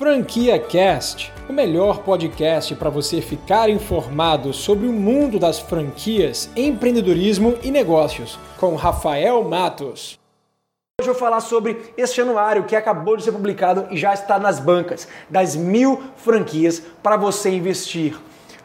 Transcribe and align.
Franquia 0.00 0.58
Cast, 0.58 1.30
o 1.46 1.52
melhor 1.52 2.02
podcast 2.02 2.74
para 2.74 2.88
você 2.88 3.20
ficar 3.20 3.68
informado 3.68 4.50
sobre 4.50 4.86
o 4.86 4.92
mundo 4.94 5.38
das 5.38 5.58
franquias, 5.58 6.48
empreendedorismo 6.56 7.58
e 7.62 7.70
negócios, 7.70 8.38
com 8.58 8.74
Rafael 8.76 9.44
Matos. 9.44 10.18
Hoje 10.98 11.10
eu 11.10 11.12
vou 11.12 11.14
falar 11.14 11.40
sobre 11.40 11.92
este 11.98 12.18
anuário 12.22 12.64
que 12.64 12.74
acabou 12.74 13.14
de 13.14 13.24
ser 13.24 13.32
publicado 13.32 13.88
e 13.90 13.98
já 13.98 14.14
está 14.14 14.38
nas 14.38 14.58
bancas, 14.58 15.06
das 15.28 15.54
mil 15.54 16.02
franquias 16.16 16.82
para 17.02 17.18
você 17.18 17.50
investir. 17.50 18.18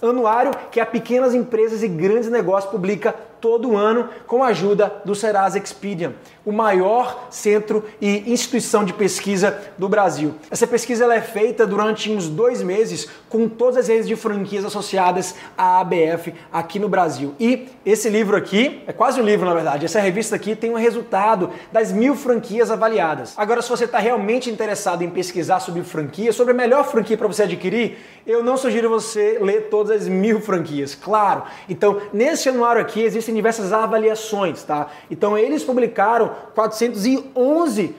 Anuário 0.00 0.52
que 0.70 0.78
a 0.78 0.86
pequenas 0.86 1.34
empresas 1.34 1.82
e 1.82 1.88
grandes 1.88 2.30
negócios 2.30 2.70
publica 2.70 3.12
todo 3.40 3.76
ano 3.76 4.08
com 4.26 4.42
a 4.42 4.48
ajuda 4.48 5.02
do 5.04 5.14
Serasa 5.14 5.58
Expedian, 5.58 6.14
o 6.44 6.52
maior 6.52 7.26
centro 7.30 7.84
e 8.00 8.30
instituição 8.32 8.84
de 8.84 8.92
pesquisa 8.92 9.58
do 9.76 9.88
Brasil. 9.88 10.34
Essa 10.50 10.66
pesquisa 10.66 11.04
ela 11.04 11.14
é 11.14 11.20
feita 11.20 11.66
durante 11.66 12.10
uns 12.10 12.28
dois 12.28 12.62
meses 12.62 13.08
com 13.28 13.48
todas 13.48 13.78
as 13.78 13.88
redes 13.88 14.06
de 14.06 14.14
franquias 14.14 14.64
associadas 14.64 15.34
à 15.56 15.80
ABF 15.80 16.32
aqui 16.52 16.78
no 16.78 16.88
Brasil. 16.88 17.34
E 17.40 17.68
esse 17.84 18.08
livro 18.08 18.36
aqui, 18.36 18.82
é 18.86 18.92
quase 18.92 19.20
um 19.20 19.24
livro 19.24 19.46
na 19.46 19.54
verdade, 19.54 19.84
essa 19.84 20.00
revista 20.00 20.36
aqui 20.36 20.54
tem 20.54 20.70
um 20.70 20.76
resultado 20.76 21.50
das 21.72 21.92
mil 21.92 22.14
franquias 22.14 22.70
avaliadas. 22.70 23.34
Agora, 23.36 23.60
se 23.60 23.68
você 23.68 23.84
está 23.84 23.98
realmente 23.98 24.50
interessado 24.50 25.02
em 25.02 25.10
pesquisar 25.10 25.60
sobre 25.60 25.82
franquia, 25.82 26.32
sobre 26.32 26.52
a 26.52 26.56
melhor 26.56 26.84
franquia 26.84 27.16
para 27.16 27.26
você 27.26 27.42
adquirir, 27.42 27.98
eu 28.26 28.42
não 28.42 28.56
sugiro 28.56 28.88
você 28.88 29.38
ler 29.40 29.68
todas 29.68 30.02
as 30.02 30.08
mil 30.08 30.40
franquias, 30.40 30.94
claro. 30.94 31.44
Então, 31.68 32.00
nesse 32.12 32.48
anuário 32.48 32.80
aqui 32.80 33.00
existem 33.26 33.34
diversas 33.34 33.72
avaliações, 33.72 34.62
tá? 34.62 34.88
Então 35.10 35.36
eles 35.36 35.64
publicaram 35.64 36.30
411 36.54 37.94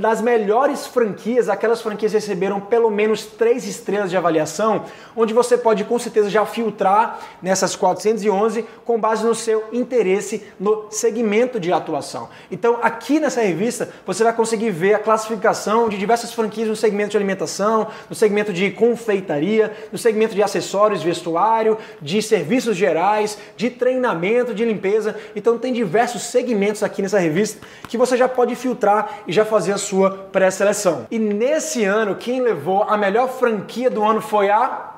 das 0.00 0.22
melhores 0.22 0.86
franquias, 0.86 1.48
aquelas 1.48 1.82
franquias 1.82 2.12
receberam 2.12 2.58
pelo 2.58 2.90
menos 2.90 3.26
três 3.26 3.66
estrelas 3.66 4.08
de 4.08 4.16
avaliação, 4.16 4.86
onde 5.14 5.34
você 5.34 5.58
pode 5.58 5.84
com 5.84 5.98
certeza 5.98 6.30
já 6.30 6.44
filtrar 6.46 7.18
nessas 7.42 7.76
411 7.76 8.64
com 8.84 8.98
base 8.98 9.26
no 9.26 9.34
seu 9.34 9.64
interesse 9.70 10.42
no 10.58 10.86
segmento 10.90 11.60
de 11.60 11.70
atuação. 11.70 12.30
Então, 12.50 12.78
aqui 12.82 13.20
nessa 13.20 13.42
revista, 13.42 13.90
você 14.06 14.24
vai 14.24 14.32
conseguir 14.32 14.70
ver 14.70 14.94
a 14.94 14.98
classificação 14.98 15.88
de 15.88 15.98
diversas 15.98 16.32
franquias 16.32 16.68
no 16.68 16.76
segmento 16.76 17.10
de 17.10 17.16
alimentação, 17.18 17.88
no 18.08 18.16
segmento 18.16 18.52
de 18.52 18.70
confeitaria, 18.70 19.76
no 19.92 19.98
segmento 19.98 20.34
de 20.34 20.42
acessórios, 20.42 21.02
vestuário, 21.02 21.76
de 22.00 22.22
serviços 22.22 22.74
gerais, 22.76 23.36
de 23.56 23.68
treinamento, 23.68 24.54
de 24.54 24.64
limpeza. 24.64 25.14
Então, 25.36 25.58
tem 25.58 25.74
diversos 25.74 26.22
segmentos 26.22 26.82
aqui 26.82 27.02
nessa 27.02 27.18
revista 27.18 27.66
que 27.86 27.98
você 27.98 28.16
já 28.16 28.28
pode 28.28 28.54
filtrar 28.54 29.20
e 29.26 29.32
já 29.32 29.44
fazer 29.44 29.57
fazer 29.58 29.72
a 29.72 29.78
sua 29.78 30.10
pré-seleção. 30.30 31.08
E 31.10 31.18
nesse 31.18 31.84
ano, 31.84 32.14
quem 32.14 32.40
levou 32.40 32.84
a 32.84 32.96
melhor 32.96 33.28
franquia 33.28 33.90
do 33.90 34.04
ano 34.04 34.20
foi 34.20 34.48
a 34.50 34.90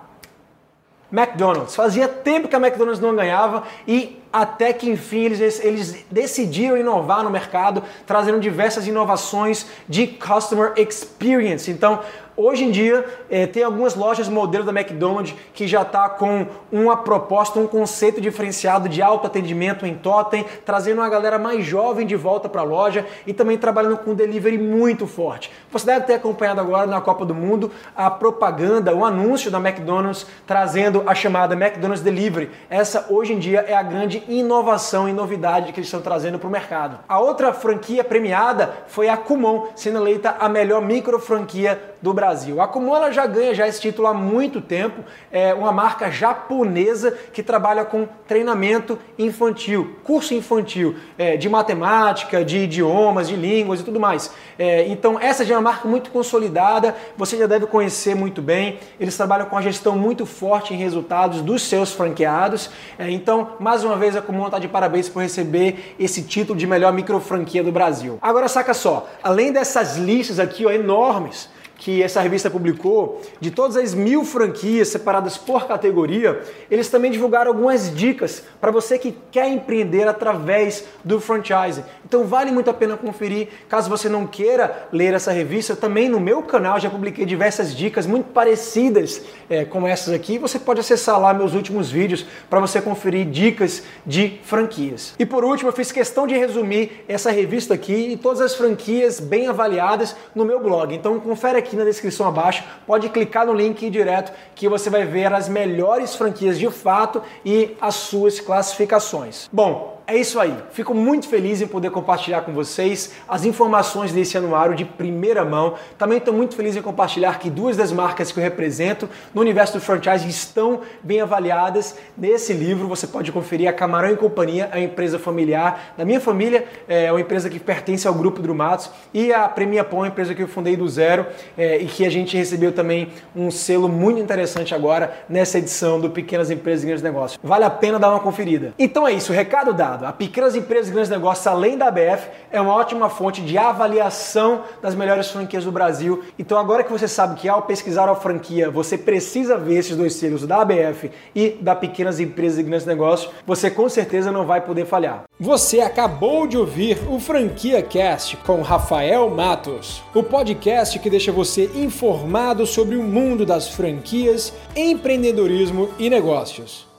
McDonald's. 1.10 1.74
Fazia 1.74 2.06
tempo 2.06 2.46
que 2.46 2.54
a 2.54 2.58
McDonald's 2.58 3.00
não 3.00 3.16
ganhava 3.16 3.62
e 3.88 4.20
até 4.30 4.72
que 4.74 4.88
enfim 4.88 5.24
eles, 5.24 5.64
eles 5.64 6.04
decidiram 6.10 6.76
inovar 6.76 7.24
no 7.24 7.30
mercado, 7.30 7.82
trazendo 8.06 8.38
diversas 8.38 8.86
inovações 8.86 9.66
de 9.88 10.06
customer 10.06 10.74
experience. 10.76 11.70
Então, 11.70 12.00
Hoje 12.42 12.64
em 12.64 12.70
dia, 12.70 13.04
é, 13.28 13.46
tem 13.46 13.62
algumas 13.62 13.94
lojas 13.94 14.26
modelo 14.26 14.64
da 14.64 14.72
McDonald's 14.72 15.34
que 15.52 15.68
já 15.68 15.82
está 15.82 16.08
com 16.08 16.46
uma 16.72 16.96
proposta, 16.96 17.60
um 17.60 17.66
conceito 17.66 18.18
diferenciado 18.18 18.88
de 18.88 19.02
autoatendimento 19.02 19.84
em 19.84 19.94
totem, 19.94 20.46
trazendo 20.64 21.02
uma 21.02 21.08
galera 21.10 21.38
mais 21.38 21.66
jovem 21.66 22.06
de 22.06 22.16
volta 22.16 22.48
para 22.48 22.62
a 22.62 22.64
loja 22.64 23.04
e 23.26 23.34
também 23.34 23.58
trabalhando 23.58 23.98
com 23.98 24.14
delivery 24.14 24.56
muito 24.56 25.06
forte. 25.06 25.52
Você 25.70 25.84
deve 25.84 26.06
ter 26.06 26.14
acompanhado 26.14 26.62
agora 26.62 26.86
na 26.86 26.98
Copa 27.02 27.26
do 27.26 27.34
Mundo 27.34 27.70
a 27.94 28.10
propaganda, 28.10 28.96
o 28.96 29.04
anúncio 29.04 29.50
da 29.50 29.58
McDonald's 29.58 30.26
trazendo 30.46 31.02
a 31.06 31.14
chamada 31.14 31.54
McDonald's 31.54 32.02
Delivery. 32.02 32.50
Essa 32.70 33.04
hoje 33.10 33.34
em 33.34 33.38
dia 33.38 33.66
é 33.68 33.74
a 33.74 33.82
grande 33.82 34.24
inovação 34.26 35.06
e 35.06 35.12
novidade 35.12 35.74
que 35.74 35.80
eles 35.80 35.88
estão 35.88 36.00
trazendo 36.00 36.38
para 36.38 36.48
o 36.48 36.50
mercado. 36.50 37.00
A 37.06 37.20
outra 37.20 37.52
franquia 37.52 38.02
premiada 38.02 38.72
foi 38.86 39.10
a 39.10 39.16
Kumon, 39.18 39.66
sendo 39.76 39.98
eleita 39.98 40.36
a 40.40 40.48
melhor 40.48 40.80
micro 40.80 41.18
franquia 41.18 41.78
do 42.00 42.14
Brasil. 42.14 42.29
A 42.60 42.68
Kumon 42.68 43.10
já 43.12 43.26
ganha 43.26 43.54
já 43.54 43.66
esse 43.66 43.80
título 43.80 44.06
há 44.06 44.14
muito 44.14 44.60
tempo, 44.60 45.02
é 45.32 45.52
uma 45.52 45.72
marca 45.72 46.10
japonesa 46.10 47.12
que 47.32 47.42
trabalha 47.42 47.84
com 47.84 48.06
treinamento 48.26 48.98
infantil, 49.18 49.96
curso 50.04 50.34
infantil 50.34 50.94
é, 51.18 51.36
de 51.36 51.48
matemática, 51.48 52.44
de 52.44 52.58
idiomas, 52.58 53.28
de 53.28 53.36
línguas 53.36 53.80
e 53.80 53.84
tudo 53.84 53.98
mais. 53.98 54.32
É, 54.58 54.86
então 54.88 55.18
essa 55.18 55.44
já 55.44 55.54
é 55.54 55.56
uma 55.56 55.70
marca 55.70 55.88
muito 55.88 56.10
consolidada, 56.10 56.94
você 57.16 57.36
já 57.36 57.46
deve 57.46 57.66
conhecer 57.66 58.14
muito 58.14 58.40
bem. 58.40 58.78
Eles 58.98 59.16
trabalham 59.16 59.46
com 59.46 59.56
a 59.56 59.62
gestão 59.62 59.96
muito 59.96 60.24
forte 60.26 60.72
em 60.74 60.76
resultados 60.76 61.42
dos 61.42 61.62
seus 61.62 61.92
franqueados. 61.92 62.70
É, 62.98 63.10
então, 63.10 63.56
mais 63.58 63.82
uma 63.84 63.96
vez, 63.96 64.14
a 64.16 64.22
Kumon 64.22 64.46
está 64.46 64.58
de 64.58 64.68
parabéns 64.68 65.08
por 65.08 65.22
receber 65.22 65.94
esse 65.98 66.22
título 66.22 66.58
de 66.58 66.66
melhor 66.66 66.92
micro 66.92 67.18
franquia 67.20 67.62
do 67.62 67.72
Brasil. 67.72 68.18
Agora 68.22 68.48
saca 68.48 68.74
só, 68.74 69.08
além 69.22 69.52
dessas 69.52 69.96
listas 69.96 70.38
aqui 70.38 70.66
ó, 70.66 70.70
enormes, 70.70 71.48
que 71.80 72.02
essa 72.02 72.20
revista 72.20 72.50
publicou, 72.50 73.22
de 73.40 73.50
todas 73.50 73.74
as 73.74 73.94
mil 73.94 74.22
franquias 74.22 74.88
separadas 74.88 75.38
por 75.38 75.66
categoria, 75.66 76.42
eles 76.70 76.90
também 76.90 77.10
divulgaram 77.10 77.50
algumas 77.50 77.92
dicas 77.94 78.42
para 78.60 78.70
você 78.70 78.98
que 78.98 79.16
quer 79.32 79.48
empreender 79.48 80.06
através 80.06 80.84
do 81.02 81.18
franchising. 81.18 81.82
Então 82.04 82.24
vale 82.24 82.52
muito 82.52 82.68
a 82.68 82.74
pena 82.74 82.98
conferir. 82.98 83.48
Caso 83.66 83.88
você 83.88 84.10
não 84.10 84.26
queira 84.26 84.88
ler 84.92 85.14
essa 85.14 85.32
revista, 85.32 85.74
também 85.74 86.06
no 86.06 86.20
meu 86.20 86.42
canal 86.42 86.78
já 86.78 86.90
publiquei 86.90 87.24
diversas 87.24 87.74
dicas 87.74 88.06
muito 88.06 88.26
parecidas 88.26 89.22
é, 89.48 89.64
com 89.64 89.88
essas 89.88 90.12
aqui. 90.12 90.36
Você 90.36 90.58
pode 90.58 90.80
acessar 90.80 91.18
lá 91.18 91.32
meus 91.32 91.54
últimos 91.54 91.90
vídeos 91.90 92.26
para 92.50 92.60
você 92.60 92.82
conferir 92.82 93.24
dicas 93.24 93.82
de 94.04 94.38
franquias. 94.42 95.14
E 95.18 95.24
por 95.24 95.44
último, 95.44 95.70
eu 95.70 95.72
fiz 95.72 95.90
questão 95.90 96.26
de 96.26 96.36
resumir 96.36 97.06
essa 97.08 97.30
revista 97.30 97.72
aqui 97.72 98.10
e 98.12 98.16
todas 98.18 98.42
as 98.42 98.54
franquias 98.54 99.18
bem 99.18 99.48
avaliadas 99.48 100.14
no 100.34 100.44
meu 100.44 100.60
blog. 100.60 100.94
Então 100.94 101.18
confere 101.18 101.56
aqui 101.56 101.69
aqui 101.70 101.76
na 101.76 101.84
descrição 101.84 102.26
abaixo, 102.26 102.64
pode 102.84 103.08
clicar 103.08 103.46
no 103.46 103.54
link 103.54 103.88
direto 103.88 104.32
que 104.56 104.68
você 104.68 104.90
vai 104.90 105.04
ver 105.04 105.32
as 105.32 105.48
melhores 105.48 106.16
franquias 106.16 106.58
de 106.58 106.68
fato 106.68 107.22
e 107.44 107.76
as 107.80 107.94
suas 107.94 108.40
classificações. 108.40 109.48
Bom, 109.52 109.99
é 110.10 110.16
isso 110.16 110.40
aí. 110.40 110.52
Fico 110.72 110.92
muito 110.92 111.28
feliz 111.28 111.62
em 111.62 111.68
poder 111.68 111.90
compartilhar 111.90 112.40
com 112.40 112.52
vocês 112.52 113.12
as 113.28 113.44
informações 113.44 114.12
desse 114.12 114.36
anuário 114.36 114.74
de 114.74 114.84
primeira 114.84 115.44
mão. 115.44 115.74
Também 115.96 116.18
estou 116.18 116.34
muito 116.34 116.56
feliz 116.56 116.74
em 116.74 116.82
compartilhar 116.82 117.38
que 117.38 117.48
duas 117.48 117.76
das 117.76 117.92
marcas 117.92 118.32
que 118.32 118.40
eu 118.40 118.42
represento 118.42 119.08
no 119.32 119.40
universo 119.40 119.74
do 119.74 119.80
franchise 119.80 120.28
estão 120.28 120.80
bem 121.00 121.20
avaliadas 121.20 121.96
nesse 122.18 122.52
livro. 122.52 122.88
Você 122.88 123.06
pode 123.06 123.30
conferir 123.30 123.68
a 123.68 123.72
Camarão 123.72 124.10
e 124.10 124.16
Companhia, 124.16 124.68
a 124.72 124.80
empresa 124.80 125.16
familiar 125.16 125.94
da 125.96 126.04
minha 126.04 126.20
família, 126.20 126.64
é 126.88 127.12
uma 127.12 127.20
empresa 127.20 127.48
que 127.48 127.60
pertence 127.60 128.08
ao 128.08 128.14
grupo 128.14 128.42
Drumatos, 128.42 128.90
e 129.14 129.32
a 129.32 129.48
Premia 129.48 129.84
Pão, 129.84 130.02
a 130.02 130.08
empresa 130.08 130.34
que 130.34 130.42
eu 130.42 130.48
fundei 130.48 130.76
do 130.76 130.88
zero 130.88 131.24
é, 131.56 131.78
e 131.78 131.86
que 131.86 132.04
a 132.04 132.10
gente 132.10 132.36
recebeu 132.36 132.72
também 132.72 133.12
um 133.34 133.48
selo 133.50 133.88
muito 133.88 134.20
interessante 134.20 134.74
agora 134.74 135.24
nessa 135.28 135.58
edição 135.58 136.00
do 136.00 136.10
Pequenas 136.10 136.50
Empresas 136.50 136.82
e 136.82 136.86
Grandes 136.86 137.04
Negócios. 137.04 137.38
Vale 137.42 137.64
a 137.64 137.70
pena 137.70 137.96
dar 137.98 138.10
uma 138.10 138.20
conferida. 138.20 138.74
Então 138.76 139.06
é 139.06 139.12
isso, 139.12 139.32
recado 139.32 139.72
dado. 139.72 139.99
A 140.02 140.12
Pequenas 140.12 140.56
Empresas 140.56 140.88
e 140.88 140.92
Grandes 140.92 141.10
Negócios, 141.10 141.46
além 141.46 141.76
da 141.76 141.88
ABF, 141.88 142.28
é 142.50 142.60
uma 142.60 142.74
ótima 142.74 143.08
fonte 143.08 143.42
de 143.42 143.56
avaliação 143.58 144.62
das 144.80 144.94
melhores 144.94 145.30
franquias 145.30 145.64
do 145.64 145.72
Brasil. 145.72 146.22
Então, 146.38 146.58
agora 146.58 146.82
que 146.82 146.92
você 146.92 147.06
sabe 147.06 147.38
que 147.38 147.48
ao 147.48 147.62
pesquisar 147.62 148.08
a 148.08 148.14
franquia, 148.14 148.70
você 148.70 148.96
precisa 148.96 149.56
ver 149.56 149.78
esses 149.78 149.96
dois 149.96 150.14
selos 150.14 150.46
da 150.46 150.62
ABF 150.62 151.10
e 151.34 151.50
da 151.60 151.74
Pequenas 151.74 152.18
Empresas 152.18 152.58
e 152.58 152.62
Grandes 152.62 152.86
Negócios, 152.86 153.32
você 153.46 153.70
com 153.70 153.88
certeza 153.88 154.32
não 154.32 154.46
vai 154.46 154.60
poder 154.60 154.86
falhar. 154.86 155.24
Você 155.38 155.80
acabou 155.80 156.46
de 156.46 156.56
ouvir 156.56 156.98
o 157.08 157.18
Franquia 157.18 157.82
Cast 157.82 158.36
com 158.38 158.62
Rafael 158.62 159.28
Matos, 159.30 160.02
o 160.14 160.22
podcast 160.22 160.98
que 160.98 161.10
deixa 161.10 161.32
você 161.32 161.70
informado 161.74 162.66
sobre 162.66 162.96
o 162.96 163.02
mundo 163.02 163.46
das 163.46 163.68
franquias, 163.68 164.52
empreendedorismo 164.74 165.88
e 165.98 166.10
negócios. 166.10 166.89